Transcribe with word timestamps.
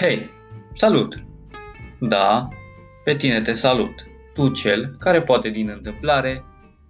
Hei, 0.00 0.30
salut! 0.72 1.14
Da, 2.00 2.48
pe 3.04 3.16
tine 3.16 3.40
te 3.40 3.52
salut. 3.52 4.06
Tu 4.34 4.48
cel 4.48 4.96
care 4.98 5.22
poate 5.22 5.48
din 5.48 5.68
întâmplare, 5.68 6.44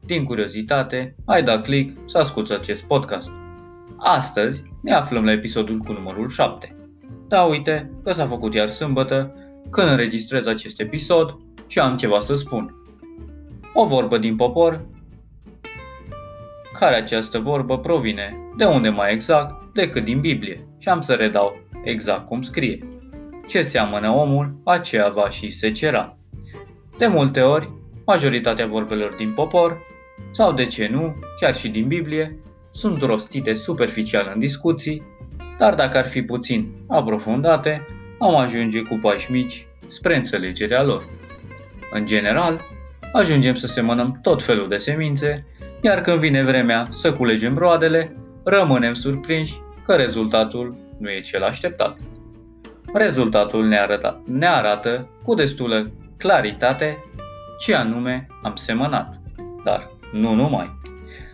din 0.06 0.24
curiozitate, 0.24 1.14
ai 1.24 1.42
dat 1.42 1.62
click 1.62 1.98
să 2.06 2.18
asculți 2.18 2.52
acest 2.52 2.84
podcast. 2.84 3.30
Astăzi 3.96 4.72
ne 4.82 4.92
aflăm 4.92 5.24
la 5.24 5.32
episodul 5.32 5.78
cu 5.78 5.92
numărul 5.92 6.28
7. 6.28 6.76
Da, 7.28 7.42
uite 7.42 7.90
că 8.04 8.12
s-a 8.12 8.26
făcut 8.26 8.54
iar 8.54 8.68
sâmbătă 8.68 9.34
când 9.70 9.88
înregistrez 9.88 10.46
acest 10.46 10.80
episod 10.80 11.36
și 11.66 11.78
am 11.78 11.96
ceva 11.96 12.20
să 12.20 12.34
spun. 12.34 12.74
O 13.74 13.86
vorbă 13.86 14.18
din 14.18 14.36
popor, 14.36 14.86
care 16.72 16.94
această 16.94 17.38
vorbă 17.38 17.78
provine, 17.78 18.36
de 18.56 18.64
unde 18.64 18.88
mai 18.88 19.12
exact, 19.12 19.74
decât 19.74 20.04
din 20.04 20.20
Biblie, 20.20 20.66
și 20.78 20.88
am 20.88 21.00
să 21.00 21.14
redau 21.14 21.56
exact 21.84 22.26
cum 22.26 22.42
scrie. 22.42 22.97
Ce 23.48 23.62
seamănă 23.62 24.10
omul, 24.10 24.54
aceea 24.64 25.08
va 25.08 25.30
și 25.30 25.50
se 25.50 25.70
cera. 25.70 26.16
De 26.98 27.06
multe 27.06 27.40
ori, 27.40 27.70
majoritatea 28.06 28.66
vorbelor 28.66 29.14
din 29.14 29.32
popor, 29.32 29.86
sau 30.32 30.52
de 30.52 30.64
ce 30.64 30.88
nu, 30.92 31.16
chiar 31.40 31.54
și 31.54 31.68
din 31.68 31.86
Biblie, 31.86 32.38
sunt 32.72 33.02
rostite 33.02 33.54
superficial 33.54 34.30
în 34.34 34.40
discuții, 34.40 35.02
dar 35.58 35.74
dacă 35.74 35.98
ar 35.98 36.08
fi 36.08 36.22
puțin 36.22 36.72
aprofundate, 36.88 37.86
am 38.18 38.36
ajunge 38.36 38.82
cu 38.82 38.98
pași 39.02 39.32
mici 39.32 39.66
spre 39.86 40.16
înțelegerea 40.16 40.82
lor. 40.82 41.02
În 41.92 42.06
general, 42.06 42.60
ajungem 43.12 43.54
să 43.54 43.66
semănăm 43.66 44.18
tot 44.22 44.42
felul 44.42 44.68
de 44.68 44.76
semințe, 44.76 45.46
iar 45.80 46.00
când 46.00 46.18
vine 46.18 46.42
vremea 46.42 46.88
să 46.92 47.12
culegem 47.12 47.58
roadele, 47.58 48.16
rămânem 48.44 48.94
surprinși 48.94 49.60
că 49.84 49.94
rezultatul 49.94 50.76
nu 50.98 51.10
e 51.10 51.20
cel 51.20 51.42
așteptat. 51.42 51.96
Rezultatul 52.98 53.66
ne 53.66 53.76
arată, 53.76 54.22
ne 54.26 54.46
arată 54.46 55.08
cu 55.24 55.34
destulă 55.34 55.90
claritate 56.16 57.04
ce 57.58 57.74
anume 57.74 58.26
am 58.42 58.56
semănat, 58.56 59.20
dar 59.64 59.90
nu 60.12 60.34
numai. 60.34 60.78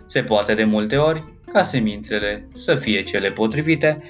Se 0.06 0.22
poate 0.22 0.54
de 0.54 0.64
multe 0.64 0.96
ori 0.96 1.24
ca 1.52 1.62
semințele 1.62 2.48
să 2.54 2.74
fie 2.74 3.02
cele 3.02 3.30
potrivite, 3.30 4.02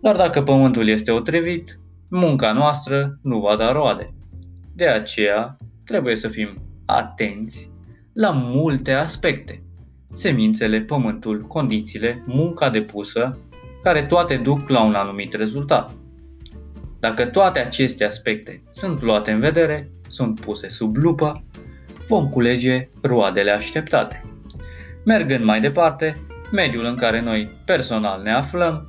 dar 0.00 0.16
dacă 0.16 0.42
pământul 0.42 0.88
este 0.88 1.10
otrivit, 1.12 1.78
munca 2.10 2.52
noastră 2.52 3.18
nu 3.22 3.40
va 3.40 3.56
da 3.56 3.72
roade. 3.72 4.06
De 4.74 4.86
aceea, 4.86 5.56
trebuie 5.84 6.16
să 6.16 6.28
fim 6.28 6.54
atenți 6.86 7.70
la 8.12 8.30
multe 8.30 8.92
aspecte. 8.92 9.62
Semințele, 10.14 10.80
pământul, 10.80 11.44
condițiile, 11.46 12.22
munca 12.26 12.70
depusă, 12.70 13.38
care 13.82 14.02
toate 14.02 14.36
duc 14.36 14.68
la 14.68 14.82
un 14.82 14.94
anumit 14.94 15.34
rezultat. 15.34 15.92
Dacă 17.02 17.26
toate 17.26 17.58
aceste 17.58 18.04
aspecte 18.04 18.62
sunt 18.70 19.02
luate 19.02 19.30
în 19.30 19.40
vedere, 19.40 19.90
sunt 20.08 20.40
puse 20.40 20.68
sub 20.68 20.96
lupă, 20.96 21.44
vom 22.08 22.28
culege 22.28 22.88
roadele 23.00 23.50
așteptate. 23.50 24.24
Mergând 25.04 25.44
mai 25.44 25.60
departe, 25.60 26.20
mediul 26.52 26.84
în 26.84 26.96
care 26.96 27.20
noi 27.20 27.50
personal 27.64 28.22
ne 28.22 28.32
aflăm 28.32 28.88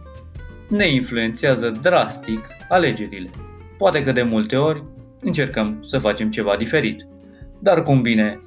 ne 0.70 0.88
influențează 0.88 1.70
drastic 1.82 2.40
alegerile. 2.70 3.30
Poate 3.78 4.04
că 4.04 4.12
de 4.12 4.24
multe 4.24 4.56
ori 4.56 4.84
încercăm 5.20 5.80
să 5.82 6.00
facem 6.00 6.32
ceva 6.32 6.56
diferit, 6.58 7.08
dar 7.60 7.84
cum 7.84 8.02
bine 8.02 8.40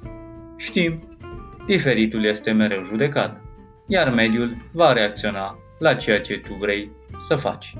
știm, 0.57 1.17
diferitul 1.65 2.25
este 2.25 2.51
mereu 2.51 2.83
judecat, 2.83 3.41
iar 3.87 4.13
mediul 4.13 4.57
va 4.71 4.93
reacționa 4.93 5.57
la 5.79 5.93
ceea 5.93 6.21
ce 6.21 6.37
tu 6.37 6.53
vrei 6.53 6.91
să 7.19 7.35
faci. 7.35 7.73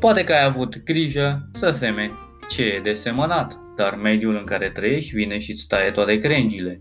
Poate 0.00 0.24
că 0.24 0.32
ai 0.32 0.44
avut 0.44 0.84
grijă 0.84 1.48
să 1.52 1.70
semeni 1.70 2.12
ce 2.48 2.62
e 2.62 2.80
de 2.80 2.92
semănat, 2.92 3.58
dar 3.76 3.94
mediul 3.94 4.36
în 4.36 4.44
care 4.44 4.70
trăiești 4.70 5.14
vine 5.14 5.38
și 5.38 5.50
îți 5.50 5.66
taie 5.66 5.90
toate 5.90 6.16
crengile, 6.16 6.80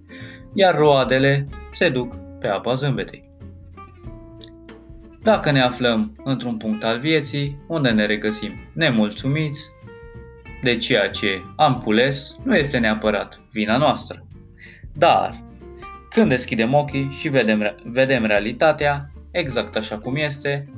iar 0.54 0.76
roadele 0.76 1.48
se 1.74 1.90
duc 1.90 2.16
pe 2.40 2.48
apa 2.48 2.74
zâmbetei. 2.74 3.30
Dacă 5.24 5.52
ne 5.52 5.62
aflăm 5.62 6.22
într-un 6.24 6.58
punct 6.58 6.84
al 6.84 7.00
vieții 7.00 7.64
unde 7.68 7.90
ne 7.90 8.06
regăsim 8.06 8.52
nemulțumiți 8.74 9.70
de 10.64 10.78
ceea 10.78 11.10
ce 11.10 11.42
am 11.56 11.82
cules, 11.84 12.36
nu 12.44 12.56
este 12.56 12.78
neapărat 12.78 13.40
vina 13.52 13.78
noastră. 13.78 14.28
Dar, 14.94 15.44
când 16.10 16.30
deschidem 16.30 16.74
ochii 16.74 17.10
și 17.10 17.28
vedem, 17.28 17.76
vedem 17.84 18.26
realitatea 18.26 19.12
exact 19.32 19.76
așa 19.76 19.98
cum 19.98 20.16
este, 20.16 20.70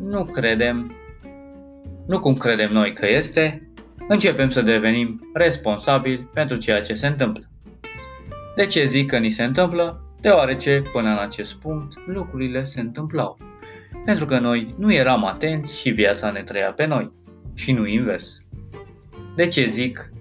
nu 0.00 0.24
credem 0.24 0.94
nu 2.10 2.20
cum 2.20 2.34
credem 2.34 2.72
noi 2.72 2.92
că 2.92 3.06
este, 3.08 3.70
începem 4.08 4.50
să 4.50 4.62
devenim 4.62 5.30
responsabili 5.34 6.28
pentru 6.34 6.56
ceea 6.56 6.82
ce 6.82 6.94
se 6.94 7.06
întâmplă. 7.06 7.44
De 8.56 8.64
ce 8.64 8.84
zic 8.84 9.10
că 9.10 9.18
ni 9.18 9.30
se 9.30 9.44
întâmplă? 9.44 10.00
Deoarece, 10.20 10.82
până 10.92 11.08
în 11.08 11.18
acest 11.18 11.54
punct, 11.54 11.92
lucrurile 12.06 12.64
se 12.64 12.80
întâmplau. 12.80 13.38
Pentru 14.04 14.24
că 14.24 14.38
noi 14.38 14.74
nu 14.78 14.92
eram 14.92 15.24
atenți 15.24 15.78
și 15.78 15.90
viața 15.90 16.30
ne 16.30 16.42
trăia 16.42 16.72
pe 16.72 16.86
noi, 16.86 17.12
și 17.54 17.72
nu 17.72 17.86
invers. 17.86 18.42
De 19.36 19.46
ce 19.46 19.64
zic? 19.64 20.12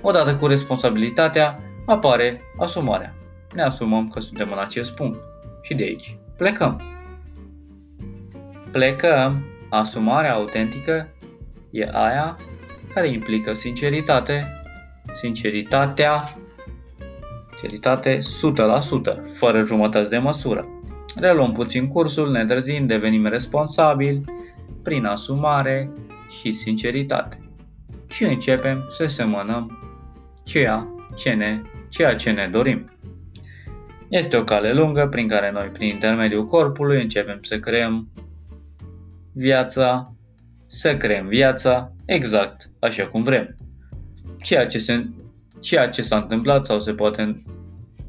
Odată 0.00 0.36
cu 0.36 0.46
responsabilitatea 0.46 1.60
apare 1.86 2.40
asumarea. 2.58 3.14
Ne 3.54 3.62
asumăm 3.62 4.08
că 4.08 4.20
suntem 4.20 4.52
în 4.52 4.58
acest 4.58 4.94
punct 4.94 5.20
și 5.62 5.74
de 5.74 5.82
aici 5.82 6.16
plecăm. 6.36 6.80
Plecăm, 8.70 9.44
asumarea 9.70 10.34
autentică 10.34 11.08
e 11.70 11.88
aia 11.92 12.36
care 12.94 13.08
implică 13.08 13.54
sinceritate, 13.54 14.62
sinceritatea, 15.14 16.36
sinceritate 17.54 18.18
100%, 19.28 19.32
fără 19.32 19.60
jumătăți 19.60 20.10
de 20.10 20.18
măsură. 20.18 20.66
Reluăm 21.16 21.52
puțin 21.52 21.88
cursul, 21.88 22.30
ne 22.30 22.44
trezim, 22.44 22.86
devenim 22.86 23.26
responsabili 23.26 24.24
prin 24.82 25.04
asumare 25.04 25.90
și 26.40 26.52
sinceritate. 26.52 27.38
Și 28.08 28.24
începem 28.24 28.86
să 28.90 29.06
semănăm 29.06 29.78
ceea 30.44 30.86
ce 31.16 31.30
ne, 31.30 31.62
ceea 31.88 32.14
ce 32.14 32.30
ne 32.30 32.48
dorim. 32.52 32.90
Este 34.08 34.36
o 34.36 34.44
cale 34.44 34.72
lungă 34.72 35.06
prin 35.10 35.28
care 35.28 35.50
noi, 35.50 35.66
prin 35.72 35.88
intermediul 35.88 36.46
corpului, 36.46 37.02
începem 37.02 37.38
să 37.42 37.58
creăm 37.58 38.08
viața 39.32 40.14
să 40.66 40.96
creăm 40.96 41.26
viața 41.26 41.92
exact 42.04 42.70
așa 42.78 43.06
cum 43.06 43.22
vrem. 43.22 43.56
Ceea 44.42 44.66
ce, 44.66 44.78
se, 44.78 45.08
ceea 45.60 45.88
ce 45.88 46.02
s-a 46.02 46.16
întâmplat 46.16 46.66
sau 46.66 46.80
se 46.80 46.92
poate 46.92 47.34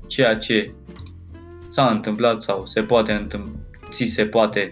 ceea 0.07 0.37
ce 0.37 0.73
s-a 1.69 1.89
întâmplat 1.89 2.41
sau 2.41 2.65
se 2.65 2.83
poate 2.83 3.11
întâmpla, 3.11 3.59
ți 3.89 4.05
se 4.05 4.25
poate 4.25 4.71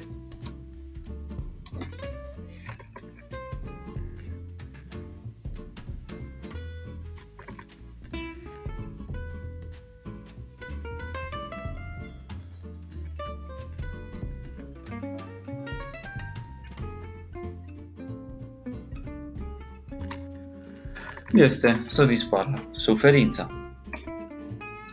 este 21.33 21.85
să 21.89 22.05
dispară 22.05 22.53
suferința. 22.71 23.49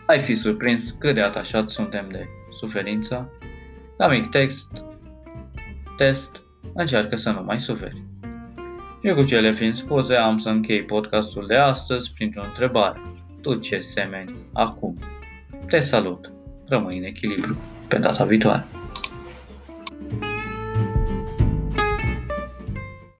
Ai 0.05 0.19
fi 0.19 0.35
surprins 0.35 0.95
cât 0.99 1.13
de 1.13 1.21
atașat 1.21 1.69
suntem 1.69 2.07
de 2.11 2.25
suferință? 2.59 3.31
La 3.97 4.07
mic 4.07 4.29
text, 4.29 4.71
test, 5.97 6.41
încearcă 6.73 7.15
să 7.15 7.31
nu 7.31 7.43
mai 7.43 7.59
suferi. 7.59 8.03
Eu 9.01 9.15
cu 9.15 9.23
cele 9.23 9.53
fiind 9.53 9.75
spuse 9.75 10.15
am 10.15 10.37
să 10.37 10.49
închei 10.49 10.83
podcastul 10.83 11.47
de 11.47 11.55
astăzi 11.55 12.13
printr-o 12.13 12.43
întrebare. 12.43 13.01
Tu 13.41 13.55
ce 13.55 13.79
semeni 13.79 14.35
acum? 14.53 14.97
Te 15.67 15.79
salut! 15.79 16.31
Rămâi 16.67 16.97
în 16.97 17.03
echilibru. 17.03 17.57
Pe 17.87 17.97
data 17.97 18.23
viitoare! 18.23 18.65